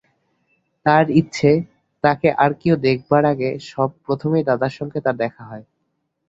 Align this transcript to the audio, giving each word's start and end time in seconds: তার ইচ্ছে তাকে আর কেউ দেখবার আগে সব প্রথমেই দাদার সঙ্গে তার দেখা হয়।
তার 0.85 1.05
ইচ্ছে 1.19 1.51
তাকে 2.03 2.27
আর 2.43 2.51
কেউ 2.61 2.75
দেখবার 2.85 3.23
আগে 3.25 3.49
সব 3.69 3.89
প্রথমেই 4.05 4.47
দাদার 4.49 4.73
সঙ্গে 4.79 4.99
তার 5.05 5.15
দেখা 5.17 5.43
হয়। 5.43 5.65